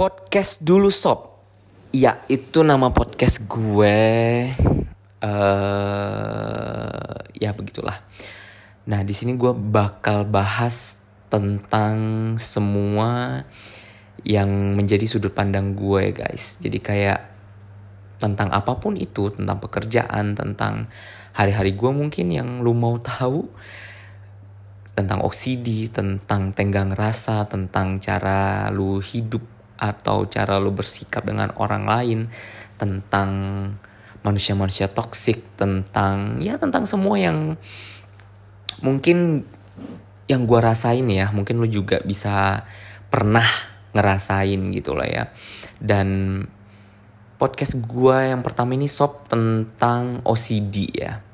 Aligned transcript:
Podcast 0.00 0.64
dulu 0.64 0.88
sob. 0.88 1.44
Ya 1.92 2.24
itu 2.24 2.64
nama 2.64 2.88
podcast 2.88 3.44
gue. 3.44 4.48
uh, 5.20 7.20
ya 7.36 7.52
begitulah. 7.52 8.00
Nah 8.88 9.04
di 9.04 9.12
sini 9.12 9.36
gue 9.36 9.52
bakal 9.52 10.24
bahas 10.24 11.04
tentang 11.28 12.00
semua 12.40 13.44
yang 14.24 14.72
menjadi 14.72 15.04
sudut 15.04 15.36
pandang 15.36 15.76
gue 15.76 16.16
guys. 16.16 16.56
Jadi 16.64 16.80
kayak 16.80 17.20
tentang 18.16 18.48
apa 18.56 18.80
pun 18.80 18.96
itu, 18.96 19.28
tentang 19.28 19.60
pekerjaan, 19.60 20.32
tentang 20.32 20.88
hari-hari 21.36 21.76
gue 21.76 21.92
mungkin 21.92 22.32
yang 22.32 22.64
lu 22.64 22.72
mau 22.72 22.96
tahu 23.04 23.52
tentang 24.96 25.20
OCD, 25.20 25.92
tentang 25.92 26.56
tenggang 26.56 26.96
rasa, 26.96 27.44
tentang 27.44 28.00
cara 28.00 28.72
lu 28.72 29.04
hidup 29.04 29.59
atau 29.80 30.28
cara 30.28 30.60
lu 30.60 30.70
bersikap 30.76 31.24
dengan 31.24 31.56
orang 31.56 31.88
lain 31.88 32.28
tentang 32.76 33.30
manusia-manusia 34.20 34.92
toksik 34.92 35.56
tentang 35.56 36.44
ya 36.44 36.60
tentang 36.60 36.84
semua 36.84 37.16
yang 37.16 37.56
mungkin 38.84 39.48
yang 40.28 40.44
gue 40.44 40.60
rasain 40.60 41.08
ya 41.08 41.32
mungkin 41.32 41.58
lu 41.58 41.66
juga 41.66 42.04
bisa 42.04 42.68
pernah 43.08 43.48
ngerasain 43.90 44.60
gitu 44.70 44.94
lah 44.94 45.08
ya. 45.08 45.24
Dan 45.80 46.08
podcast 47.40 47.80
gue 47.80 48.16
yang 48.30 48.44
pertama 48.44 48.76
ini 48.76 48.86
sob 48.86 49.26
tentang 49.26 50.22
OCD 50.22 50.76
ya. 50.94 51.24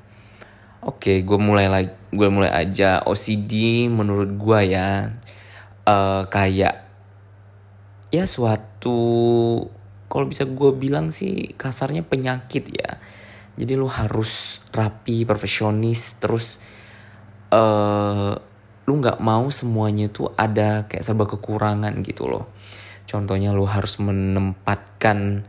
Oke 0.87 1.21
gue 1.27 1.39
mulai 1.39 1.67
lagi 1.69 1.93
gue 2.15 2.29
mulai 2.31 2.55
aja. 2.55 3.03
OCD 3.05 3.87
menurut 3.93 4.31
gue 4.39 4.61
ya 4.73 5.13
uh, 5.85 6.23
kayak 6.33 6.86
ya 8.17 8.25
suatu 8.25 8.99
kalau 10.07 10.27
bisa 10.31 10.47
gue 10.47 10.71
bilang 10.73 11.11
sih 11.11 11.53
kasarnya 11.59 12.07
penyakit 12.07 12.65
ya. 12.71 12.97
Jadi 13.57 13.73
lu 13.73 13.89
harus 13.89 14.61
rapi 14.73 15.25
perfeksionis 15.25 16.21
terus 16.21 16.61
uh, 17.51 18.37
lu 18.87 18.93
nggak 19.03 19.19
mau 19.19 19.49
semuanya 19.51 20.07
tuh 20.13 20.31
ada 20.37 20.87
kayak 20.87 21.05
serba 21.05 21.27
kekurangan 21.27 21.93
gitu 22.05 22.29
loh. 22.31 22.53
Contohnya 23.09 23.51
lu 23.55 23.67
harus 23.67 23.99
menempatkan 23.99 25.47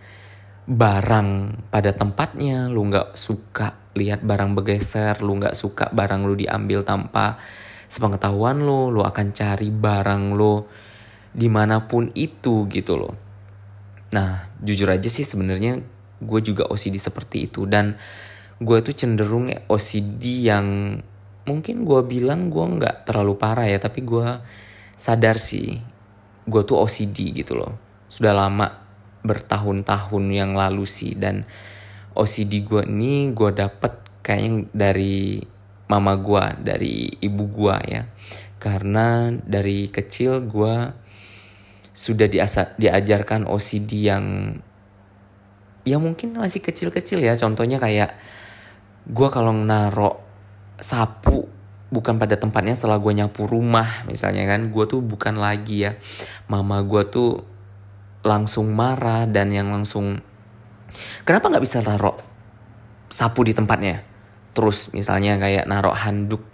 barang 0.68 1.30
pada 1.72 1.96
tempatnya 1.96 2.68
lu 2.68 2.92
nggak 2.92 3.16
suka 3.16 3.96
lihat 3.96 4.20
barang 4.20 4.52
bergeser 4.52 5.24
lu 5.24 5.40
nggak 5.40 5.56
suka 5.56 5.88
barang 5.96 6.28
lu 6.28 6.36
diambil 6.36 6.84
tanpa 6.84 7.40
sepengetahuan 7.88 8.60
lu 8.60 8.92
lu 8.92 9.00
akan 9.00 9.32
cari 9.32 9.72
barang 9.72 10.36
lu 10.36 10.68
di 11.38 11.48
mana 11.48 11.86
pun 11.86 12.10
itu 12.18 12.66
gitu 12.66 12.98
loh. 12.98 13.14
Nah 14.10 14.50
jujur 14.58 14.90
aja 14.90 15.06
sih 15.06 15.22
sebenarnya 15.22 15.86
gue 16.18 16.40
juga 16.42 16.66
OCD 16.66 16.98
seperti 16.98 17.46
itu 17.46 17.70
dan 17.70 17.94
gue 18.58 18.78
tuh 18.82 18.98
cenderung 18.98 19.54
OCD 19.70 20.50
yang 20.50 20.98
mungkin 21.46 21.86
gue 21.86 22.02
bilang 22.10 22.50
gue 22.50 22.66
nggak 22.66 23.06
terlalu 23.06 23.38
parah 23.38 23.70
ya 23.70 23.78
tapi 23.78 24.02
gue 24.02 24.42
sadar 24.98 25.38
sih 25.38 25.78
gue 26.50 26.62
tuh 26.66 26.82
OCD 26.82 27.38
gitu 27.38 27.54
loh 27.54 27.78
sudah 28.10 28.34
lama 28.34 28.82
bertahun-tahun 29.22 30.26
yang 30.34 30.58
lalu 30.58 30.90
sih 30.90 31.14
dan 31.14 31.46
OCD 32.18 32.66
gue 32.66 32.82
ini 32.90 33.30
gue 33.30 33.54
dapet 33.54 33.94
kayaknya 34.26 34.66
dari 34.74 35.38
mama 35.88 36.18
gue 36.18 36.44
dari 36.66 37.08
ibu 37.22 37.46
gue 37.46 37.78
ya 37.86 38.04
karena 38.58 39.30
dari 39.46 39.88
kecil 39.94 40.44
gue 40.50 40.76
sudah 41.98 42.30
diasa, 42.30 42.78
diajarkan 42.78 43.50
OCD 43.50 44.06
yang 44.06 44.54
ya 45.82 45.98
mungkin 45.98 46.38
masih 46.38 46.62
kecil-kecil 46.62 47.26
ya. 47.26 47.34
Contohnya 47.34 47.82
kayak 47.82 48.14
gue 49.10 49.28
kalau 49.34 49.50
naro 49.50 50.22
sapu 50.78 51.50
bukan 51.90 52.22
pada 52.22 52.38
tempatnya 52.38 52.78
setelah 52.78 53.02
gue 53.02 53.16
nyapu 53.18 53.48
rumah 53.50 54.04
misalnya 54.06 54.46
kan 54.46 54.70
gue 54.70 54.86
tuh 54.86 55.02
bukan 55.02 55.42
lagi 55.42 55.90
ya. 55.90 55.98
Mama 56.46 56.86
gue 56.86 57.02
tuh 57.10 57.42
langsung 58.22 58.78
marah 58.78 59.26
dan 59.26 59.50
yang 59.50 59.74
langsung 59.74 60.22
kenapa 61.26 61.50
nggak 61.50 61.66
bisa 61.66 61.82
taruh 61.82 62.14
sapu 63.10 63.42
di 63.42 63.58
tempatnya? 63.58 64.06
Terus 64.54 64.94
misalnya 64.94 65.42
kayak 65.42 65.66
naruh 65.66 65.98
handuk 65.98 66.46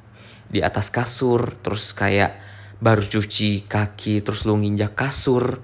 di 0.48 0.64
atas 0.64 0.88
kasur 0.88 1.60
terus 1.60 1.92
kayak 1.92 2.53
baru 2.84 3.00
cuci 3.00 3.64
kaki 3.64 4.20
terus 4.20 4.44
lu 4.44 4.60
nginjak 4.60 4.92
kasur. 4.92 5.64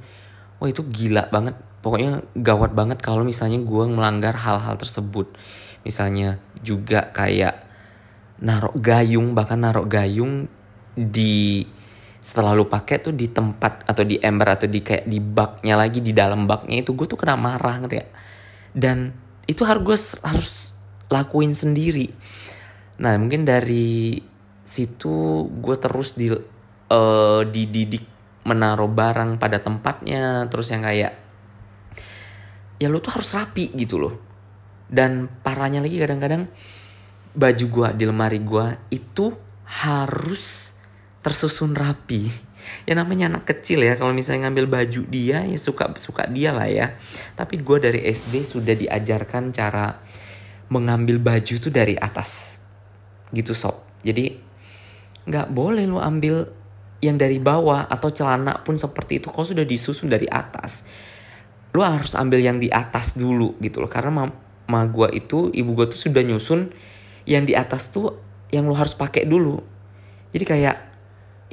Wah 0.63 0.67
itu 0.71 0.87
gila 0.87 1.27
banget. 1.27 1.59
Pokoknya 1.83 2.23
gawat 2.35 2.71
banget 2.71 3.03
kalau 3.03 3.27
misalnya 3.27 3.59
gue 3.59 3.83
melanggar 3.91 4.39
hal-hal 4.39 4.79
tersebut. 4.79 5.35
Misalnya 5.83 6.39
juga 6.63 7.11
kayak 7.11 7.67
narok 8.39 8.79
gayung 8.79 9.35
bahkan 9.35 9.59
narok 9.59 9.91
gayung 9.91 10.47
di 10.95 11.67
setelah 12.19 12.55
lu 12.55 12.67
pakai 12.67 12.99
tuh 13.03 13.15
di 13.15 13.31
tempat 13.31 13.87
atau 13.87 14.03
di 14.03 14.19
ember 14.19 14.55
atau 14.55 14.67
di 14.67 14.79
kayak 14.83 15.07
di 15.07 15.19
baknya 15.19 15.75
lagi 15.79 15.99
di 16.03 16.11
dalam 16.11 16.47
baknya 16.47 16.83
itu 16.83 16.91
gue 16.95 17.07
tuh 17.07 17.19
kena 17.19 17.39
marah 17.39 17.79
ngerti 17.79 17.95
ya 17.95 18.07
dan 18.75 19.15
itu 19.47 19.63
harus 19.63 19.81
gue 19.83 19.97
harus 20.23 20.53
lakuin 21.09 21.57
sendiri. 21.57 22.13
Nah 23.01 23.17
mungkin 23.17 23.47
dari 23.47 24.19
situ 24.61 25.47
gue 25.49 25.75
terus 25.81 26.13
di 26.13 26.29
uh, 26.89 27.41
dididik 27.45 28.05
menaruh 28.43 28.89
barang 28.89 29.37
pada 29.37 29.61
tempatnya 29.61 30.49
terus 30.49 30.73
yang 30.73 30.81
kayak 30.81 31.13
ya 32.79 32.87
lu 32.87 33.03
tuh 33.03 33.19
harus 33.19 33.35
rapi 33.35 33.69
gitu 33.75 33.99
loh. 33.99 34.15
Dan 34.89 35.29
parahnya 35.45 35.85
lagi 35.85 36.01
kadang-kadang 36.01 36.49
baju 37.37 37.65
gua 37.69 37.87
di 37.93 38.03
lemari 38.09 38.41
gua 38.41 38.73
itu 38.89 39.35
harus 39.69 40.73
tersusun 41.21 41.77
rapi. 41.77 42.23
Ya 42.85 42.93
namanya 42.93 43.33
anak 43.33 43.49
kecil 43.49 43.81
ya 43.81 43.97
kalau 43.97 44.13
misalnya 44.13 44.45
ngambil 44.45 44.69
baju 44.69 45.01
dia 45.09 45.41
ya 45.41 45.57
suka 45.57 45.89
suka 45.97 46.29
dia 46.29 46.53
lah 46.53 46.69
ya. 46.69 46.93
Tapi 47.33 47.57
gua 47.65 47.81
dari 47.81 48.05
SD 48.05 48.45
sudah 48.45 48.77
diajarkan 48.77 49.49
cara 49.49 49.97
mengambil 50.69 51.17
baju 51.17 51.55
tuh 51.57 51.73
dari 51.73 51.97
atas. 51.97 52.61
Gitu 53.33 53.57
sob. 53.57 53.81
Jadi 54.05 54.37
nggak 55.25 55.49
boleh 55.49 55.89
lu 55.89 55.97
ambil 55.97 56.58
yang 56.99 57.15
dari 57.15 57.39
bawah 57.39 57.87
atau 57.87 58.11
celana 58.11 58.59
pun 58.63 58.75
seperti 58.75 59.23
itu. 59.23 59.31
Kalau 59.31 59.47
sudah 59.47 59.63
disusun 59.63 60.11
dari 60.11 60.27
atas 60.27 60.83
lu 61.69 61.85
harus 61.85 62.17
ambil 62.17 62.41
yang 62.41 62.57
di 62.57 62.67
atas 62.69 63.15
dulu 63.15 63.55
gitu 63.61 63.79
loh. 63.81 63.91
Karena 63.91 64.09
mama 64.09 64.81
gue 64.89 65.07
itu 65.15 65.53
ibu 65.53 65.71
gue 65.77 65.85
tuh 65.93 65.99
sudah 66.09 66.25
nyusun 66.25 66.73
yang 67.29 67.45
di 67.45 67.53
atas 67.53 67.93
tuh 67.93 68.17
yang 68.49 68.65
lu 68.65 68.73
harus 68.73 68.97
pakai 68.97 69.29
dulu. 69.29 69.61
Jadi 70.33 70.45
kayak 70.45 70.77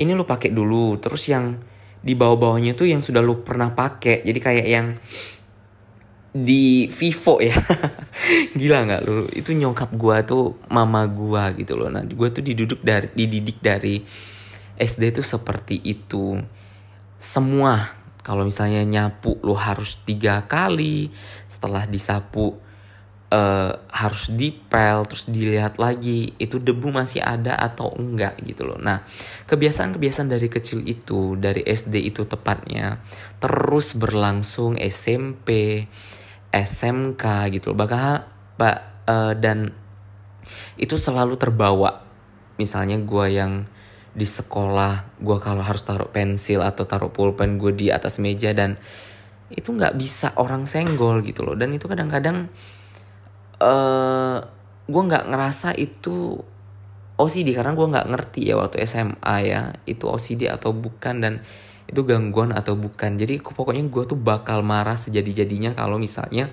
ini 0.01 0.13
lu 0.17 0.25
pakai 0.25 0.53
dulu. 0.53 0.97
Terus 0.99 1.29
yang 1.29 1.61
di 2.01 2.15
bawah-bawahnya 2.17 2.77
tuh 2.77 2.89
yang 2.89 3.05
sudah 3.05 3.21
lu 3.21 3.45
pernah 3.45 3.73
pakai. 3.77 4.25
Jadi 4.25 4.39
kayak 4.41 4.67
yang 4.67 4.87
di 6.37 6.89
Vivo 6.89 7.41
ya. 7.41 7.57
Gila 8.59 8.89
nggak 8.89 9.03
lu? 9.05 9.29
Itu 9.33 9.53
nyokap 9.53 9.93
gue 9.97 10.17
tuh 10.25 10.45
mama 10.73 11.05
gue 11.09 11.65
gitu 11.65 11.77
loh. 11.77 11.93
Nah 11.93 12.05
gue 12.05 12.29
tuh 12.33 12.41
diduduk 12.45 12.81
dari 12.81 13.13
dididik 13.13 13.61
dari 13.61 14.01
SD 14.77 15.17
itu 15.17 15.23
seperti 15.25 15.81
itu. 15.83 16.41
Semua 17.17 17.97
kalau 18.27 18.43
misalnya 18.43 18.83
nyapu 18.83 19.39
lo 19.47 19.55
harus 19.55 19.97
tiga 20.03 20.43
kali, 20.51 21.15
setelah 21.47 21.87
disapu 21.87 22.59
uh, 23.31 23.73
harus 23.87 24.35
dipel, 24.35 25.07
terus 25.07 25.31
dilihat 25.31 25.79
lagi 25.79 26.35
itu 26.43 26.59
debu 26.59 26.91
masih 26.91 27.23
ada 27.23 27.55
atau 27.55 27.95
enggak 27.95 28.35
gitu 28.43 28.67
loh. 28.67 28.83
Nah 28.83 29.07
kebiasaan-kebiasaan 29.47 30.27
dari 30.27 30.51
kecil 30.51 30.83
itu 30.85 31.39
dari 31.39 31.63
SD 31.63 32.03
itu 32.03 32.27
tepatnya 32.27 32.99
terus 33.39 33.95
berlangsung 33.95 34.75
SMP, 34.83 35.87
SMK 36.51 37.25
gitu 37.55 37.71
loh. 37.71 37.79
Bahkan 37.79 38.05
pak 38.59 38.77
uh, 39.07 39.33
dan 39.39 39.71
itu 40.75 40.99
selalu 40.99 41.39
terbawa. 41.39 42.03
Misalnya 42.57 42.97
gue 42.99 43.27
yang 43.31 43.69
di 44.17 44.25
sekolah 44.25 45.21
gue 45.21 45.37
kalau 45.45 45.61
harus 45.61 45.85
taruh 45.85 46.09
pensil 46.09 46.65
atau 46.65 46.89
taruh 46.89 47.13
pulpen 47.13 47.61
gue 47.61 47.77
di 47.77 47.87
atas 47.93 48.17
meja 48.17 48.57
dan 48.57 48.81
itu 49.53 49.77
nggak 49.77 49.93
bisa 50.01 50.33
orang 50.41 50.65
senggol 50.65 51.21
gitu 51.21 51.45
loh. 51.45 51.53
Dan 51.53 51.77
itu 51.77 51.85
kadang-kadang 51.85 52.49
uh, 53.61 54.39
gue 54.89 55.03
nggak 55.05 55.29
ngerasa 55.29 55.77
itu 55.77 56.41
OCD 57.17 57.53
karena 57.53 57.77
gue 57.77 57.87
nggak 57.93 58.09
ngerti 58.09 58.41
ya 58.49 58.57
waktu 58.57 58.89
SMA 58.89 59.37
ya 59.45 59.61
itu 59.85 60.05
OCD 60.09 60.49
atau 60.49 60.73
bukan 60.73 61.17
dan 61.21 61.35
itu 61.87 62.01
gangguan 62.03 62.57
atau 62.57 62.75
bukan. 62.75 63.21
Jadi 63.21 63.45
pokoknya 63.45 63.85
gue 63.87 64.03
tuh 64.09 64.19
bakal 64.19 64.65
marah 64.65 64.97
sejadi-jadinya 64.97 65.77
kalau 65.77 66.01
misalnya 66.01 66.49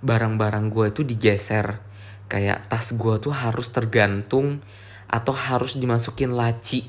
barang-barang 0.00 0.72
gue 0.72 0.86
itu 0.90 1.04
digeser. 1.04 1.84
Kayak 2.28 2.68
tas 2.68 2.92
gue 2.92 3.14
tuh 3.20 3.32
harus 3.32 3.68
tergantung 3.72 4.60
atau 5.08 5.32
harus 5.32 5.74
dimasukin 5.74 6.36
laci 6.36 6.84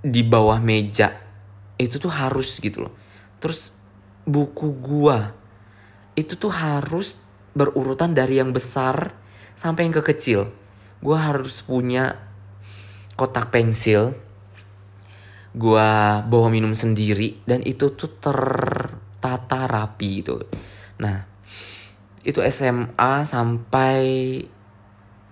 di 0.00 0.22
bawah 0.26 0.58
meja 0.58 1.14
itu 1.78 1.96
tuh 1.96 2.10
harus 2.10 2.58
gitu 2.58 2.86
loh 2.88 2.94
terus 3.38 3.72
buku 4.26 4.68
gua 4.76 5.40
itu 6.18 6.36
tuh 6.36 6.52
harus 6.52 7.16
berurutan 7.56 8.12
dari 8.12 8.38
yang 8.38 8.52
besar 8.52 9.14
sampai 9.56 9.88
yang 9.88 9.94
ke 10.00 10.04
kecil. 10.14 10.50
Gua 11.00 11.32
harus 11.32 11.64
punya 11.64 12.16
kotak 13.16 13.48
pensil. 13.52 14.16
Gua 15.50 16.22
bawa 16.22 16.48
minum 16.52 16.76
sendiri 16.76 17.42
dan 17.42 17.64
itu 17.66 17.90
tuh 17.96 18.20
tertata 18.22 19.66
rapi 19.66 20.22
gitu. 20.22 20.38
Nah, 21.02 21.26
itu 22.22 22.38
SMA 22.46 23.26
sampai 23.26 24.02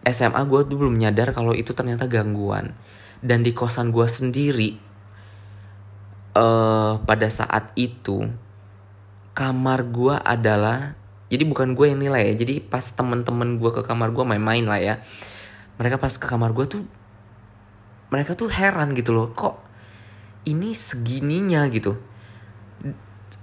SMA 0.07 0.43
gue 0.47 0.61
tuh 0.67 0.77
belum 0.79 0.99
nyadar 1.01 1.35
kalau 1.35 1.57
itu 1.57 1.75
ternyata 1.75 2.07
gangguan. 2.07 2.75
Dan 3.19 3.43
di 3.43 3.51
kosan 3.51 3.91
gue 3.91 4.07
sendiri 4.07 4.79
uh, 6.39 7.03
pada 7.03 7.29
saat 7.33 7.75
itu 7.75 8.31
kamar 9.35 9.87
gue 9.91 10.15
adalah 10.19 10.95
jadi 11.29 11.45
bukan 11.47 11.75
gue 11.79 11.95
yang 11.95 12.01
nilai 12.03 12.33
ya 12.33 12.35
jadi 12.43 12.59
pas 12.59 12.83
temen-temen 12.83 13.63
gue 13.63 13.71
ke 13.71 13.83
kamar 13.87 14.11
gue 14.11 14.25
main-main 14.27 14.67
lah 14.67 14.81
ya 14.83 14.95
mereka 15.79 15.95
pas 15.95 16.11
ke 16.11 16.27
kamar 16.27 16.51
gue 16.51 16.67
tuh 16.67 16.83
mereka 18.11 18.35
tuh 18.35 18.51
heran 18.51 18.99
gitu 18.99 19.15
loh 19.15 19.31
kok 19.31 19.69
ini 20.49 20.73
segininya 20.73 21.69
gitu? 21.69 21.93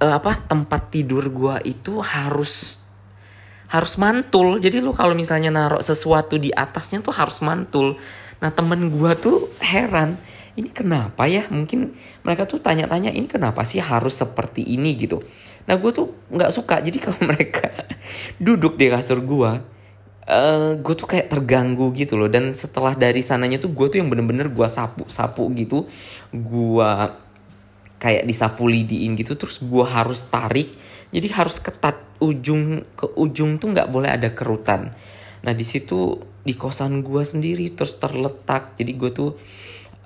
Uh, 0.02 0.14
apa 0.18 0.36
tempat 0.44 0.92
tidur 0.92 1.30
gue 1.30 1.56
itu 1.70 2.02
harus 2.02 2.76
harus 3.70 3.98
mantul. 3.98 4.62
Jadi 4.62 4.82
lu 4.82 4.94
kalau 4.94 5.18
misalnya 5.18 5.50
naruh 5.50 5.82
sesuatu 5.82 6.38
di 6.38 6.54
atasnya 6.54 7.02
tuh 7.02 7.14
harus 7.16 7.42
mantul. 7.42 7.98
Nah 8.40 8.52
temen 8.54 8.92
gue 8.92 9.12
tuh 9.18 9.50
heran 9.64 10.20
ini 10.56 10.72
kenapa 10.72 11.28
ya? 11.28 11.44
Mungkin 11.52 11.92
mereka 12.24 12.48
tuh 12.48 12.64
tanya-tanya 12.64 13.12
ini 13.12 13.28
kenapa 13.28 13.68
sih 13.68 13.84
harus 13.84 14.16
seperti 14.16 14.64
ini? 14.64 14.96
Gitu. 14.96 15.20
Nah 15.68 15.76
gue 15.76 15.92
tuh 15.92 16.16
nggak 16.32 16.52
suka. 16.54 16.80
Jadi 16.80 16.98
kalau 17.06 17.20
mereka 17.22 17.68
duduk 18.40 18.80
di 18.80 18.88
kasur 18.88 19.20
gue 19.20 19.52
uh, 20.26 20.72
gue 20.78 20.94
tuh 20.96 21.08
kayak 21.10 21.28
terganggu 21.28 21.92
gitu 21.98 22.16
loh. 22.16 22.32
Dan 22.32 22.56
setelah 22.56 22.96
dari 22.96 23.20
sananya 23.20 23.60
tuh 23.60 23.72
gue 23.74 23.88
tuh 23.92 23.98
yang 24.00 24.08
bener-bener 24.08 24.48
gue 24.48 24.68
sapu 24.70 25.04
sapu 25.12 25.50
gitu. 25.58 25.90
Gue 26.32 26.90
kayak 28.00 28.24
disapu 28.24 28.70
lidiin 28.70 29.20
gitu. 29.20 29.36
Terus 29.36 29.60
gue 29.60 29.86
harus 29.86 30.24
tarik 30.28 30.72
jadi 31.16 31.32
harus 31.32 31.64
ketat 31.64 31.96
ujung 32.20 32.84
ke 32.92 33.08
ujung 33.16 33.56
tuh 33.56 33.72
nggak 33.72 33.88
boleh 33.88 34.12
ada 34.12 34.36
kerutan. 34.36 34.92
Nah 35.48 35.54
di 35.56 35.64
situ 35.64 36.20
di 36.44 36.60
kosan 36.60 37.00
gue 37.08 37.24
sendiri 37.24 37.72
terus 37.72 37.96
terletak. 37.96 38.76
Jadi 38.76 38.92
gue 39.00 39.12
tuh 39.16 39.32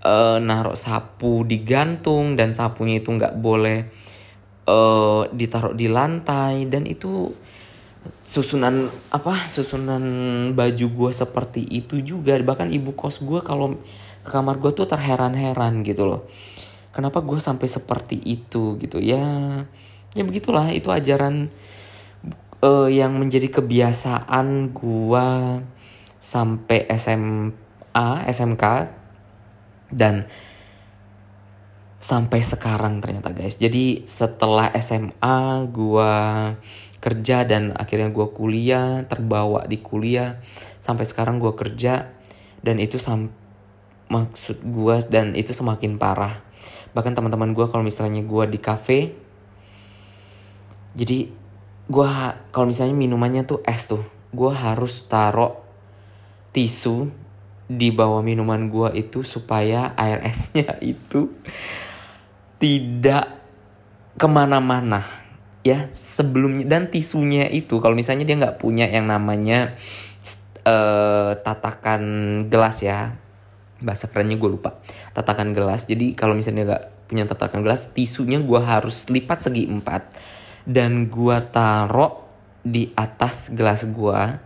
uh, 0.05 0.37
naruh 0.37 0.77
sapu 0.77 1.41
di 1.49 1.65
gantung 1.65 2.37
dan 2.37 2.53
sapunya 2.53 3.01
itu 3.01 3.09
nggak 3.09 3.41
boleh 3.41 3.89
uh, 4.69 5.25
ditaruh 5.33 5.73
di 5.73 5.89
lantai. 5.89 6.69
Dan 6.69 6.85
itu 6.85 7.33
susunan 8.21 8.85
apa 9.09 9.49
susunan 9.49 10.03
baju 10.53 10.85
gue 10.93 11.11
seperti 11.11 11.65
itu 11.73 12.05
juga. 12.05 12.37
Bahkan 12.37 12.69
ibu 12.69 12.93
kos 12.93 13.25
gue 13.25 13.41
kalau 13.41 13.81
ke 14.21 14.29
kamar 14.29 14.61
gue 14.61 14.77
tuh 14.77 14.85
terheran-heran 14.85 15.81
gitu 15.81 16.05
loh. 16.05 16.29
Kenapa 16.93 17.25
gue 17.25 17.41
sampai 17.41 17.65
seperti 17.65 18.21
itu 18.21 18.77
gitu? 18.77 19.01
Ya 19.01 19.25
ya 20.17 20.23
begitulah 20.25 20.73
itu 20.73 20.89
ajaran 20.89 21.53
uh, 22.63 22.87
yang 22.89 23.15
menjadi 23.17 23.49
kebiasaan 23.49 24.73
gua 24.73 25.59
sampai 26.19 26.89
SMA 26.99 28.07
SMK 28.27 28.65
dan 29.89 30.27
sampai 31.99 32.39
sekarang 32.39 33.03
ternyata 33.03 33.35
guys. 33.35 33.59
Jadi 33.59 34.07
setelah 34.07 34.71
SMA 34.79 35.67
gua 35.71 36.11
kerja 36.99 37.47
dan 37.47 37.75
akhirnya 37.75 38.11
gua 38.11 38.31
kuliah 38.31 39.03
terbawa 39.07 39.67
di 39.67 39.79
kuliah 39.79 40.39
sampai 40.79 41.07
sekarang 41.07 41.39
gua 41.39 41.55
kerja 41.55 42.11
dan 42.59 42.75
itu 42.79 42.99
sam 42.99 43.31
maksud 44.09 44.63
gua 44.67 44.99
dan 45.03 45.35
itu 45.35 45.55
semakin 45.55 45.99
parah. 45.99 46.43
Bahkan 46.91 47.13
teman-teman 47.15 47.55
gua 47.55 47.71
kalau 47.71 47.85
misalnya 47.85 48.23
gua 48.25 48.47
di 48.47 48.59
cafe 48.59 49.28
jadi 50.97 51.29
gue 51.89 52.09
kalau 52.53 52.65
misalnya 52.69 52.93
minumannya 52.93 53.45
tuh 53.45 53.65
es 53.65 53.89
tuh 53.89 54.05
gue 54.29 54.51
harus 54.53 55.05
taruh 55.09 55.57
tisu 56.53 57.09
di 57.69 57.93
bawah 57.93 58.25
minuman 58.25 58.69
gue 58.69 58.97
itu 58.97 59.21
supaya 59.21 59.93
air 59.93 60.21
esnya 60.25 60.77
itu 60.95 61.29
tidak 62.59 63.39
ke 64.19 64.27
mana-mana 64.27 65.05
ya. 65.63 65.87
Sebelumnya 65.95 66.67
dan 66.67 66.91
tisunya 66.91 67.47
itu 67.47 67.79
kalau 67.79 67.95
misalnya 67.95 68.27
dia 68.27 68.35
nggak 68.35 68.59
punya 68.59 68.89
yang 68.89 69.07
namanya 69.07 69.77
uh, 70.67 71.37
tatakan 71.39 72.01
gelas 72.51 72.83
ya. 72.83 73.15
Bahasa 73.79 74.11
kerennya 74.11 74.35
gue 74.35 74.49
lupa. 74.59 74.75
Tatakan 75.15 75.55
gelas. 75.55 75.87
Jadi 75.87 76.11
kalau 76.17 76.35
misalnya 76.35 76.67
nggak 76.67 76.83
punya 77.07 77.23
tatakan 77.25 77.63
gelas 77.63 77.89
tisunya 77.95 78.37
gue 78.43 78.61
harus 78.61 79.07
lipat 79.09 79.49
segi 79.49 79.65
empat 79.65 80.13
dan 80.69 81.09
gua 81.09 81.41
taruh 81.41 82.21
di 82.61 82.93
atas 82.93 83.49
gelas 83.49 83.89
gua 83.89 84.37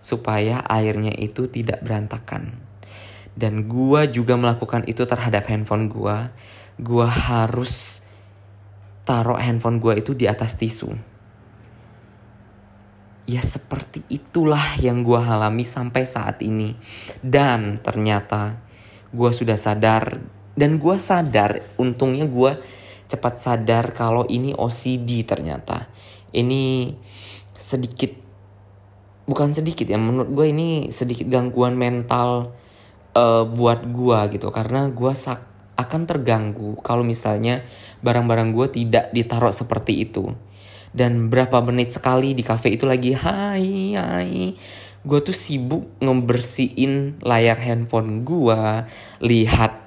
supaya 0.00 0.64
airnya 0.64 1.12
itu 1.12 1.52
tidak 1.52 1.84
berantakan. 1.84 2.56
Dan 3.36 3.68
gua 3.68 4.08
juga 4.08 4.40
melakukan 4.40 4.88
itu 4.88 5.04
terhadap 5.04 5.44
handphone 5.52 5.92
gua. 5.92 6.32
Gua 6.80 7.04
harus 7.04 8.00
taruh 9.04 9.36
handphone 9.36 9.76
gua 9.76 10.00
itu 10.00 10.16
di 10.16 10.24
atas 10.24 10.56
tisu. 10.56 10.96
Ya 13.28 13.44
seperti 13.44 14.00
itulah 14.08 14.80
yang 14.80 15.04
gua 15.04 15.28
alami 15.28 15.68
sampai 15.68 16.08
saat 16.08 16.40
ini. 16.40 16.72
Dan 17.20 17.76
ternyata 17.76 18.56
gua 19.12 19.36
sudah 19.36 19.60
sadar 19.60 20.24
dan 20.56 20.80
gua 20.80 20.96
sadar 20.96 21.60
untungnya 21.76 22.24
gua 22.24 22.56
cepat 23.06 23.38
sadar 23.38 23.94
kalau 23.94 24.26
ini 24.26 24.52
OCD 24.52 25.22
ternyata. 25.22 25.86
Ini 26.34 26.92
sedikit 27.56 28.12
bukan 29.26 29.50
sedikit 29.50 29.88
ya 29.90 29.98
menurut 29.98 30.30
gue 30.30 30.46
ini 30.52 30.68
sedikit 30.94 31.26
gangguan 31.26 31.74
mental 31.74 32.54
uh, 33.16 33.44
buat 33.46 33.86
gue 33.86 34.18
gitu. 34.36 34.50
Karena 34.50 34.90
gue 34.90 35.12
akan 35.76 36.02
terganggu 36.08 36.78
kalau 36.82 37.06
misalnya 37.06 37.62
barang-barang 38.02 38.52
gue 38.52 38.66
tidak 38.82 39.14
ditaruh 39.14 39.54
seperti 39.54 40.02
itu. 40.02 40.34
Dan 40.96 41.28
berapa 41.28 41.60
menit 41.60 41.92
sekali 41.92 42.32
di 42.32 42.40
cafe 42.40 42.74
itu 42.74 42.88
lagi 42.88 43.12
hai 43.12 43.94
hai. 43.94 44.56
Gue 45.06 45.22
tuh 45.22 45.36
sibuk 45.36 45.86
ngebersihin 46.02 47.22
layar 47.22 47.62
handphone 47.62 48.26
gue 48.26 48.58
lihat 49.22 49.85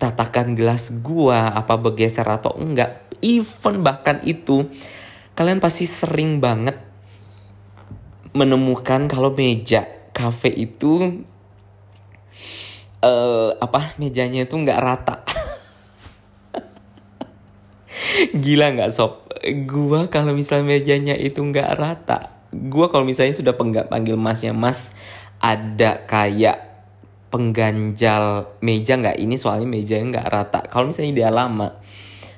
tatakan 0.00 0.56
gelas 0.56 1.04
gua 1.04 1.52
apa 1.52 1.76
bergeser 1.76 2.24
atau 2.24 2.56
enggak 2.56 3.04
even 3.20 3.84
bahkan 3.84 4.24
itu 4.24 4.64
kalian 5.36 5.60
pasti 5.60 5.84
sering 5.84 6.40
banget 6.40 6.80
menemukan 8.32 9.04
kalau 9.12 9.36
meja 9.36 9.84
cafe 10.16 10.48
itu 10.48 11.20
uh, 13.04 13.50
apa 13.60 13.94
mejanya 14.00 14.48
itu 14.48 14.56
nggak 14.56 14.80
rata. 14.80 15.16
Gila 18.42 18.72
nggak 18.72 18.90
sob? 18.96 19.28
Gua 19.68 20.08
kalau 20.08 20.32
misalnya 20.32 20.80
mejanya 20.80 21.14
itu 21.14 21.44
nggak 21.44 21.70
rata 21.76 22.40
gua 22.50 22.90
kalau 22.90 23.06
misalnya 23.06 23.34
sudah 23.34 23.54
penggak 23.54 23.86
panggil 23.86 24.18
masnya 24.18 24.50
mas 24.50 24.90
ada 25.38 26.02
kayak 26.04 26.69
pengganjal 27.30 28.58
meja 28.60 28.98
nggak? 28.98 29.16
Ini 29.22 29.34
soalnya 29.38 29.68
meja 29.70 29.96
nggak 29.96 30.26
rata. 30.26 30.60
Kalau 30.66 30.90
misalnya 30.90 31.14
dia 31.14 31.30
lama 31.30 31.78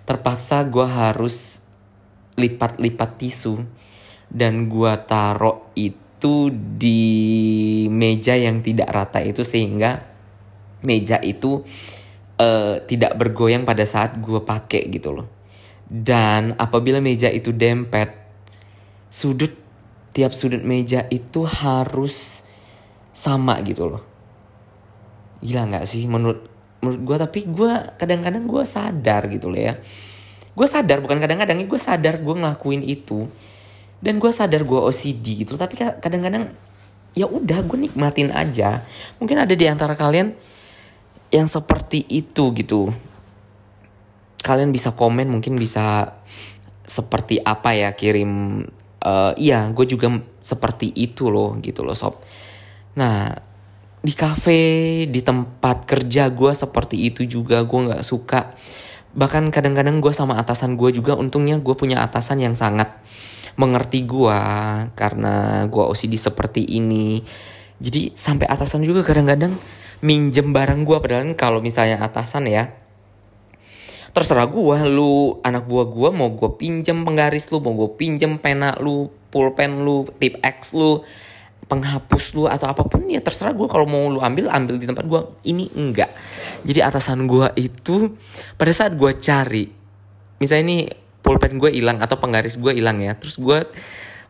terpaksa 0.05 0.69
gue 0.69 0.85
harus 0.85 1.65
lipat-lipat 2.37 3.11
tisu 3.17 3.65
dan 4.29 4.69
gue 4.69 4.93
taruh 5.09 5.73
itu 5.77 6.53
di 6.53 7.03
meja 7.89 8.37
yang 8.37 8.61
tidak 8.61 8.89
rata 8.93 9.25
itu 9.25 9.43
sehingga 9.43 10.05
meja 10.85 11.19
itu 11.25 11.65
uh, 12.37 12.77
tidak 12.85 13.17
bergoyang 13.17 13.65
pada 13.65 13.89
saat 13.89 14.21
gue 14.21 14.41
pakai 14.45 14.93
gitu 14.93 15.17
loh. 15.17 15.29
Dan 15.89 16.57
apabila 16.57 17.01
meja 17.01 17.29
itu 17.29 17.53
dempet 17.53 18.13
sudut 19.13 19.53
tiap 20.13 20.33
sudut 20.33 20.61
meja 20.65 21.09
itu 21.09 21.45
harus 21.45 22.45
sama 23.13 23.61
gitu 23.61 23.89
loh 23.89 24.12
gila 25.43 25.63
nggak 25.69 25.85
sih? 25.85 26.07
Menurut 26.07 26.49
menurut 26.83 27.01
gue 27.03 27.17
tapi 27.19 27.47
gue 27.47 27.73
kadang-kadang 27.99 28.47
gue 28.47 28.65
sadar 28.65 29.27
gitu 29.29 29.51
loh 29.51 29.61
ya. 29.61 29.75
Gue 30.55 30.67
sadar 30.71 31.03
bukan 31.03 31.19
kadang-kadang 31.19 31.59
gue 31.67 31.81
sadar 31.83 32.23
gue 32.23 32.35
ngelakuin 32.35 32.83
itu. 32.87 33.27
Dan 34.03 34.19
gue 34.19 34.33
sadar 34.35 34.67
gue 34.67 34.81
OCD 34.83 35.47
gitu 35.47 35.55
tapi 35.55 35.79
kadang-kadang 35.79 36.51
ya 37.13 37.29
udah 37.29 37.59
gue 37.63 37.79
nikmatin 37.91 38.33
aja. 38.33 38.83
Mungkin 39.21 39.43
ada 39.43 39.55
di 39.55 39.67
antara 39.69 39.95
kalian 39.95 40.35
yang 41.31 41.47
seperti 41.47 42.07
itu 42.09 42.51
gitu. 42.57 42.91
Kalian 44.43 44.75
bisa 44.75 44.91
komen 44.95 45.31
mungkin 45.31 45.55
bisa 45.55 46.19
seperti 46.83 47.39
apa 47.39 47.79
ya 47.79 47.95
kirim 47.95 48.63
uh, 49.07 49.33
iya 49.39 49.71
gue 49.71 49.87
juga 49.87 50.11
seperti 50.43 50.91
itu 50.93 51.31
loh 51.31 51.55
gitu 51.63 51.87
loh 51.87 51.95
sob. 51.95 52.19
Nah 52.99 53.52
di 54.03 54.13
cafe 54.19 54.61
di 55.07 55.23
tempat 55.23 55.87
kerja 55.87 56.27
gue 56.35 56.53
seperti 56.53 57.07
itu 57.07 57.23
juga 57.23 57.63
gue 57.63 57.81
nggak 57.91 58.03
suka. 58.03 58.59
Bahkan 59.15 59.55
kadang-kadang 59.55 60.03
gue 60.03 60.11
sama 60.11 60.43
atasan 60.43 60.75
gue 60.75 60.91
juga 60.91 61.15
untungnya 61.15 61.63
gue 61.63 61.75
punya 61.79 62.03
atasan 62.03 62.43
yang 62.43 62.59
sangat 62.59 62.91
mengerti 63.55 64.03
gue 64.03 64.39
karena 64.99 65.65
gue 65.71 65.85
OCD 65.87 66.19
seperti 66.19 66.67
ini. 66.67 67.23
Jadi 67.79 68.11
sampai 68.19 68.51
atasan 68.51 68.83
juga 68.83 69.07
kadang-kadang 69.07 69.55
minjem 70.03 70.51
barang 70.51 70.83
gue 70.83 70.99
padahal 70.99 71.31
kalau 71.39 71.63
misalnya 71.63 72.03
atasan 72.03 72.51
ya 72.51 72.75
terserah 74.13 74.45
gue 74.45 74.77
lu 74.93 75.41
anak 75.41 75.65
buah 75.65 75.89
gue 75.89 76.09
mau 76.13 76.29
gue 76.29 76.51
pinjem 76.61 77.01
penggaris 77.01 77.49
lu 77.49 77.65
mau 77.65 77.73
gue 77.73 77.97
pinjem 77.97 78.37
pena 78.37 78.77
lu 78.77 79.09
pulpen 79.33 79.89
lu 79.89 80.05
tip 80.21 80.37
X 80.45 80.77
lu 80.77 81.01
penghapus 81.73 82.37
lu 82.37 82.45
atau 82.45 82.69
apa 82.69 82.85
pun 82.85 83.09
ya 83.09 83.25
terserah 83.25 83.57
gue 83.57 83.65
kalau 83.65 83.89
mau 83.89 84.13
lu 84.13 84.21
ambil 84.21 84.53
ambil 84.53 84.77
di 84.77 84.85
tempat 84.85 85.09
gue 85.09 85.21
ini 85.49 85.73
enggak. 85.73 86.13
Jadi 86.69 86.85
atasan 86.85 87.25
gue 87.25 87.49
itu 87.57 88.13
pada 88.61 88.77
saat 88.77 88.93
gue 88.93 89.09
cari 89.17 89.73
misalnya 90.37 90.65
ini 90.69 90.79
pulpen 91.25 91.57
gue 91.57 91.73
hilang 91.73 92.05
atau 92.05 92.21
penggaris 92.21 92.61
gue 92.61 92.77
hilang 92.77 93.01
ya 93.01 93.17
terus 93.17 93.41
gue 93.41 93.65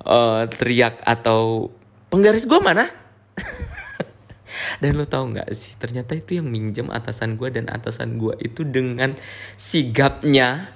uh, 0.06 0.42
teriak 0.46 1.02
atau 1.02 1.74
penggaris 2.14 2.46
gue 2.46 2.60
mana? 2.62 2.86
Dan 4.84 5.00
lo 5.00 5.08
tau 5.10 5.26
nggak 5.26 5.50
sih 5.50 5.74
ternyata 5.82 6.14
itu 6.14 6.38
yang 6.38 6.46
minjem 6.46 6.92
atasan 6.92 7.34
gue 7.40 7.48
dan 7.50 7.66
atasan 7.72 8.20
gue 8.20 8.36
itu 8.38 8.62
dengan 8.62 9.16
sigapnya 9.56 10.70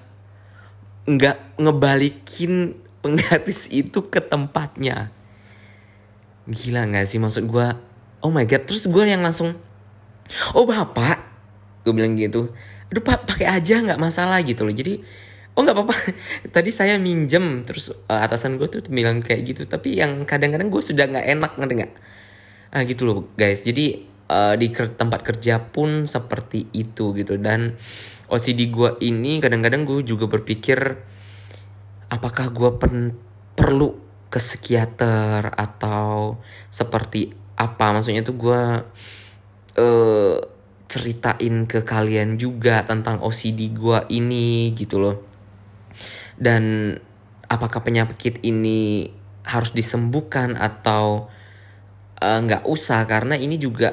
nggak 1.06 1.60
ngebalikin 1.60 2.74
penggaris 3.04 3.70
itu 3.70 4.10
ke 4.10 4.18
tempatnya 4.18 5.14
gila 6.46 6.86
nggak 6.86 7.06
sih 7.10 7.18
maksud 7.18 7.50
gue 7.50 7.66
oh 8.22 8.30
my 8.30 8.46
god 8.46 8.62
terus 8.66 8.86
gue 8.86 9.04
yang 9.06 9.22
langsung 9.22 9.54
oh 10.54 10.66
bapak 10.66 11.26
gue 11.86 11.94
bilang 11.94 12.18
gitu. 12.18 12.50
Aduh 12.90 13.02
pak 13.02 13.30
pakai 13.30 13.46
aja 13.46 13.78
nggak 13.78 14.02
masalah 14.02 14.42
gitu 14.42 14.66
loh. 14.66 14.74
Jadi 14.74 14.98
oh 15.54 15.62
nggak 15.62 15.76
apa-apa. 15.78 15.94
Tadi 16.54 16.70
saya 16.74 16.98
minjem 16.98 17.62
terus 17.62 17.94
uh, 17.94 18.20
atasan 18.26 18.58
gue 18.58 18.66
tuh 18.66 18.82
bilang 18.90 19.22
kayak 19.22 19.54
gitu. 19.54 19.62
Tapi 19.70 20.02
yang 20.02 20.26
kadang-kadang 20.26 20.66
gue 20.66 20.82
sudah 20.82 21.06
nggak 21.06 21.26
enak 21.38 21.52
ngerti 21.54 21.74
nggak? 21.78 21.92
Ah 22.74 22.82
gitu 22.82 23.06
loh 23.06 23.30
guys. 23.38 23.62
Jadi 23.62 24.02
uh, 24.26 24.58
di 24.58 24.74
tempat 24.74 25.22
kerja 25.22 25.62
pun 25.62 26.10
seperti 26.10 26.66
itu 26.74 27.14
gitu. 27.14 27.38
Dan 27.38 27.78
OCD 28.26 28.74
gue 28.74 28.98
ini 29.06 29.38
kadang-kadang 29.38 29.86
gue 29.86 30.02
juga 30.02 30.26
berpikir 30.26 30.98
apakah 32.10 32.50
gue 32.50 32.70
perlu 33.54 34.05
ke 34.28 34.38
psikiater 34.38 35.52
atau 35.54 36.40
seperti 36.70 37.32
apa. 37.56 37.94
Maksudnya 37.94 38.26
tuh 38.26 38.36
gue 38.36 38.62
uh, 39.80 40.36
ceritain 40.86 41.66
ke 41.66 41.82
kalian 41.82 42.38
juga 42.38 42.86
tentang 42.86 43.22
OCD 43.22 43.74
gue 43.74 43.98
ini 44.12 44.72
gitu 44.74 45.02
loh. 45.02 45.16
Dan 46.36 46.94
apakah 47.46 47.80
penyakit 47.80 48.42
ini 48.44 49.10
harus 49.46 49.70
disembuhkan 49.70 50.58
atau 50.58 51.30
Eh, 52.16 52.38
nggak 52.40 52.64
uh, 52.64 52.72
usah? 52.72 53.04
Karena 53.04 53.36
ini 53.36 53.60
juga 53.60 53.92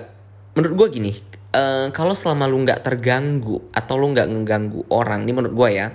menurut 0.56 0.88
gue 0.88 1.02
gini 1.02 1.12
uh, 1.58 1.90
kalau 1.92 2.14
selama 2.16 2.46
lu 2.48 2.64
nggak 2.64 2.86
terganggu 2.86 3.60
atau 3.74 3.98
lu 3.98 4.14
nggak 4.14 4.30
ngeganggu 4.30 4.86
orang 4.94 5.26
ini 5.26 5.34
menurut 5.34 5.56
gue 5.58 5.70
ya 5.82 5.88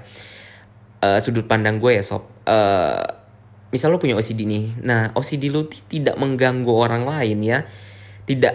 uh, 1.07 1.19
sudut 1.23 1.47
pandang 1.47 1.79
gue 1.79 1.95
ya 1.95 2.03
sob 2.03 2.27
uh, 2.43 3.07
misal 3.69 3.93
lu 3.93 4.01
punya 4.01 4.17
OCD 4.17 4.49
nih. 4.49 4.81
Nah 4.85 5.13
OCD 5.13 5.53
lu 5.53 5.69
tidak 5.69 6.17
mengganggu 6.17 6.73
orang 6.73 7.05
lain 7.05 7.39
ya. 7.45 7.59
Tidak 8.25 8.55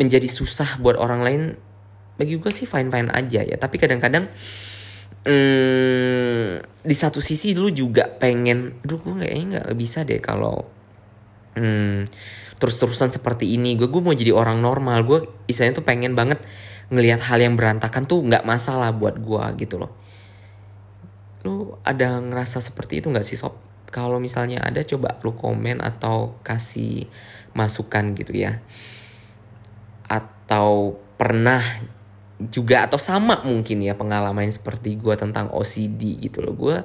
menjadi 0.00 0.28
susah 0.28 0.80
buat 0.80 0.96
orang 0.96 1.20
lain. 1.24 1.42
Bagi 2.16 2.38
gue 2.38 2.52
sih 2.52 2.64
fine 2.64 2.88
fine 2.88 3.10
aja 3.12 3.40
ya. 3.44 3.56
Tapi 3.60 3.76
kadang-kadang 3.76 4.30
hmm, 5.28 6.48
di 6.84 6.96
satu 6.96 7.20
sisi 7.20 7.52
lu 7.56 7.68
juga 7.72 8.08
pengen 8.08 8.80
aduh 8.84 9.00
gue 9.00 9.14
kayaknya 9.24 9.44
nggak 9.60 9.76
bisa 9.76 10.04
deh 10.04 10.20
kalau 10.20 10.64
hmm, 11.56 12.08
terus-terusan 12.56 13.12
seperti 13.12 13.52
ini. 13.56 13.76
Gue 13.76 13.92
gue 13.92 14.00
mau 14.00 14.16
jadi 14.16 14.32
orang 14.32 14.64
normal. 14.64 15.04
Gue 15.04 15.18
istilahnya 15.44 15.80
tuh 15.80 15.86
pengen 15.86 16.16
banget 16.16 16.40
ngelihat 16.88 17.20
hal 17.28 17.40
yang 17.40 17.56
berantakan 17.56 18.04
tuh 18.04 18.20
nggak 18.24 18.44
masalah 18.48 18.92
buat 18.96 19.20
gue 19.20 19.44
gitu 19.60 19.76
loh. 19.76 19.92
Lu 21.44 21.76
ada 21.84 22.24
ngerasa 22.24 22.64
seperti 22.64 23.04
itu 23.04 23.12
nggak 23.12 23.24
sih 23.24 23.36
sob 23.36 23.63
kalau 23.94 24.18
misalnya 24.18 24.58
ada 24.58 24.82
coba 24.82 25.14
lu 25.22 25.38
komen 25.38 25.78
atau 25.78 26.34
kasih 26.42 27.06
masukan 27.54 28.18
gitu 28.18 28.34
ya. 28.34 28.58
Atau 30.10 30.98
pernah 31.14 31.62
juga 32.42 32.90
atau 32.90 32.98
sama 32.98 33.46
mungkin 33.46 33.86
ya 33.86 33.94
pengalaman 33.94 34.50
seperti 34.50 34.98
gue 34.98 35.14
tentang 35.14 35.46
OCD 35.54 36.18
gitu 36.26 36.42
loh. 36.42 36.58
Gue 36.58 36.82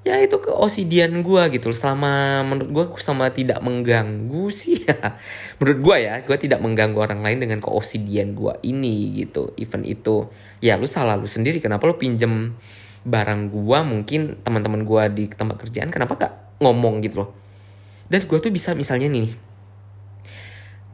ya 0.00 0.16
itu 0.16 0.40
ke 0.40 0.48
osidian 0.48 1.12
gue 1.20 1.42
gitu 1.52 1.76
selama 1.76 2.40
menurut 2.40 2.72
gue 2.72 2.84
sama 3.04 3.28
tidak 3.28 3.60
mengganggu 3.60 4.48
sih 4.48 4.88
ya. 4.88 4.96
Menurut 5.60 5.78
gue 5.84 5.96
ya 6.08 6.24
gue 6.24 6.36
tidak 6.40 6.64
mengganggu 6.64 6.96
orang 6.96 7.20
lain 7.20 7.44
dengan 7.44 7.60
keosidian 7.60 8.32
gue 8.32 8.56
ini 8.64 9.20
gitu. 9.20 9.52
Event 9.60 9.84
itu 9.84 10.32
ya 10.64 10.80
lu 10.80 10.88
salah 10.88 11.20
lu 11.20 11.28
sendiri. 11.28 11.60
Kenapa 11.60 11.84
lu 11.84 12.00
pinjem 12.00 12.56
barang 13.06 13.48
gue 13.48 13.78
mungkin 13.84 14.20
teman-teman 14.44 14.84
gue 14.84 15.02
di 15.16 15.24
tempat 15.32 15.56
kerjaan 15.64 15.88
kenapa 15.88 16.16
gak 16.20 16.32
ngomong 16.60 17.00
gitu 17.00 17.24
loh 17.24 17.30
dan 18.12 18.20
gue 18.26 18.38
tuh 18.38 18.52
bisa 18.52 18.76
misalnya 18.76 19.08
nih 19.08 19.32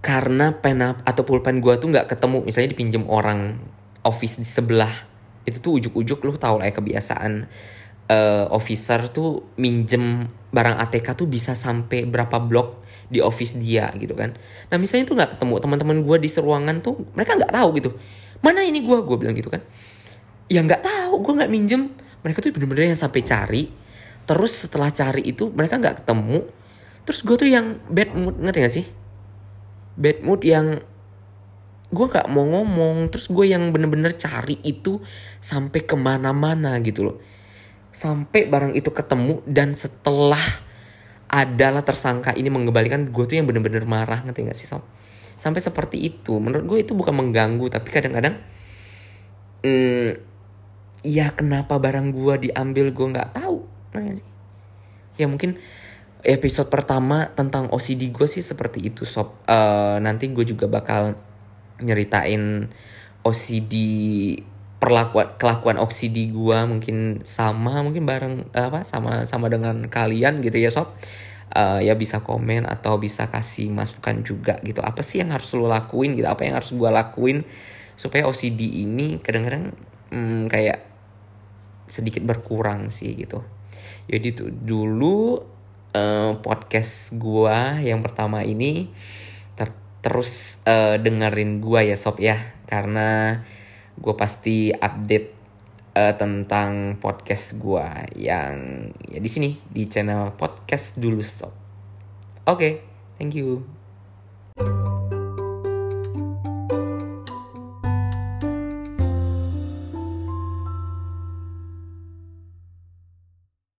karena 0.04 0.54
pena 0.54 0.94
atau 1.02 1.26
pulpen 1.26 1.58
gue 1.58 1.74
tuh 1.82 1.90
nggak 1.90 2.06
ketemu 2.14 2.46
misalnya 2.46 2.70
dipinjem 2.70 3.04
orang 3.10 3.58
office 4.06 4.38
di 4.38 4.46
sebelah 4.46 4.92
itu 5.42 5.58
tuh 5.58 5.82
ujuk-ujuk 5.82 6.22
lu 6.22 6.38
tau 6.38 6.62
lah 6.62 6.70
ya 6.70 6.74
kebiasaan 6.78 7.50
uh, 8.10 8.46
officer 8.54 9.10
tuh 9.10 9.54
minjem 9.58 10.30
barang 10.54 10.76
ATK 10.86 11.18
tuh 11.18 11.26
bisa 11.26 11.58
sampai 11.58 12.06
berapa 12.06 12.38
blok 12.38 12.86
di 13.06 13.22
office 13.22 13.54
dia 13.58 13.90
gitu 13.94 14.18
kan. 14.18 14.34
Nah 14.70 14.76
misalnya 14.78 15.06
tuh 15.06 15.14
nggak 15.14 15.30
ketemu 15.38 15.54
teman-teman 15.62 15.96
gue 16.02 16.16
di 16.18 16.28
seruangan 16.30 16.82
tuh 16.82 17.06
mereka 17.14 17.38
nggak 17.38 17.52
tahu 17.54 17.68
gitu. 17.78 17.90
Mana 18.42 18.66
ini 18.66 18.82
gue? 18.82 18.98
Gue 19.06 19.16
bilang 19.18 19.34
gitu 19.34 19.50
kan. 19.50 19.62
Ya 20.46 20.62
nggak 20.62 20.82
tahu, 20.82 20.95
gue 21.10 21.34
nggak 21.42 21.52
minjem. 21.52 21.92
Mereka 22.24 22.42
tuh 22.42 22.50
bener-bener 22.54 22.90
yang 22.90 22.98
sampai 22.98 23.22
cari. 23.22 23.62
Terus 24.26 24.66
setelah 24.66 24.90
cari 24.90 25.22
itu 25.22 25.50
mereka 25.54 25.78
nggak 25.78 26.02
ketemu. 26.02 26.46
Terus 27.06 27.20
gue 27.22 27.36
tuh 27.38 27.48
yang 27.50 27.78
bad 27.86 28.10
mood 28.18 28.36
ngerti 28.42 28.58
gak 28.58 28.74
sih? 28.74 28.86
Bad 29.94 30.26
mood 30.26 30.42
yang 30.42 30.82
gue 31.94 32.06
nggak 32.10 32.26
mau 32.26 32.42
ngomong. 32.42 33.14
Terus 33.14 33.30
gue 33.30 33.46
yang 33.46 33.70
bener-bener 33.70 34.10
cari 34.18 34.58
itu 34.66 34.98
sampai 35.38 35.86
ke 35.86 35.94
mana-mana 35.94 36.74
gitu 36.82 37.06
loh 37.06 37.18
sampai 37.96 38.44
barang 38.44 38.76
itu 38.76 38.92
ketemu 38.92 39.40
dan 39.48 39.72
setelah 39.72 40.44
adalah 41.32 41.80
tersangka 41.80 42.36
ini 42.36 42.52
mengembalikan 42.52 43.08
gue 43.08 43.24
tuh 43.24 43.40
yang 43.40 43.48
bener-bener 43.48 43.88
marah 43.88 44.20
ngerti 44.20 44.44
gak 44.44 44.58
sih 44.60 44.68
sob 44.68 44.84
sampai 45.40 45.64
seperti 45.64 45.96
itu 46.04 46.36
menurut 46.36 46.68
gue 46.68 46.78
itu 46.84 46.92
bukan 46.92 47.16
mengganggu 47.16 47.72
tapi 47.72 47.88
kadang-kadang 47.88 48.36
hmm, 49.64 50.35
ya 51.06 51.30
kenapa 51.30 51.78
barang 51.78 52.10
gue 52.10 52.50
diambil 52.50 52.90
gue 52.90 53.06
nggak 53.14 53.30
tahu. 53.38 53.62
Sih. 53.94 54.26
Ya 55.16 55.30
mungkin 55.30 55.56
episode 56.26 56.66
pertama 56.66 57.30
tentang 57.32 57.70
OCD 57.70 58.10
gue 58.10 58.26
sih 58.26 58.42
seperti 58.42 58.90
itu 58.90 59.06
sob. 59.06 59.38
Uh, 59.46 60.02
nanti 60.02 60.26
gue 60.26 60.42
juga 60.42 60.66
bakal 60.66 61.14
nyeritain 61.78 62.66
OCD 63.22 63.74
perlakuan 64.76 65.34
kelakuan 65.40 65.80
oksidi 65.80 66.28
gua 66.30 66.68
mungkin 66.68 67.24
sama 67.24 67.80
mungkin 67.80 68.04
bareng 68.04 68.52
apa 68.52 68.84
sama 68.84 69.24
sama 69.24 69.48
dengan 69.48 69.88
kalian 69.88 70.44
gitu 70.44 70.56
ya 70.60 70.70
sob. 70.70 70.94
Uh, 71.56 71.78
ya 71.80 71.94
bisa 71.94 72.20
komen 72.20 72.66
atau 72.66 72.98
bisa 72.98 73.30
kasih 73.30 73.70
masukan 73.72 74.20
juga 74.22 74.58
gitu. 74.66 74.82
Apa 74.82 75.00
sih 75.00 75.22
yang 75.22 75.32
harus 75.32 75.54
lo 75.56 75.70
lakuin 75.70 76.14
gitu? 76.18 76.26
Apa 76.28 76.44
yang 76.44 76.58
harus 76.58 76.74
gua 76.74 76.92
lakuin 76.92 77.46
supaya 77.96 78.28
OCD 78.28 78.84
ini 78.84 79.18
kadang-kadang 79.22 79.72
hmm, 80.12 80.52
kayak 80.52 80.85
sedikit 81.86 82.22
berkurang 82.22 82.90
sih 82.92 83.14
gitu 83.14 83.42
jadi 84.06 84.28
tuh 84.34 84.50
dulu 84.50 85.42
uh, 85.94 86.38
podcast 86.42 87.14
gua 87.18 87.78
yang 87.82 88.02
pertama 88.02 88.46
ini 88.46 88.90
ter 89.58 89.74
terus 90.04 90.62
uh, 90.66 90.98
dengerin 91.00 91.58
gua 91.58 91.82
ya 91.82 91.98
sob 91.98 92.22
ya 92.22 92.38
karena 92.66 93.42
gue 93.96 94.14
pasti 94.14 94.68
update 94.68 95.28
uh, 95.96 96.14
tentang 96.14 97.00
podcast 97.00 97.56
gue 97.56 97.86
yang 98.20 98.88
ya 99.08 99.18
di 99.18 99.30
sini 99.30 99.50
di 99.64 99.88
channel 99.88 100.36
podcast 100.36 101.00
dulu 101.00 101.24
stop. 101.24 101.54
Oke, 102.46 102.52
okay, 102.52 102.72
thank 103.18 103.34
you. 103.34 103.64